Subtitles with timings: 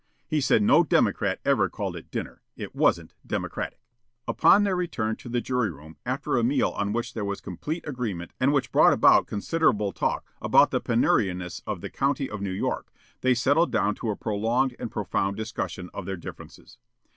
[0.27, 2.41] He said no democrat ever called it dinner.
[2.57, 3.79] It wasn't democratic.
[4.27, 7.87] Upon their return to the jury room after a meal on which there was complete
[7.87, 12.49] agreement and which brought out considerable talk about the penuriousness of the County of New
[12.49, 12.91] York,
[13.21, 16.79] they settled down to a prolonged and profound discussion of their differences.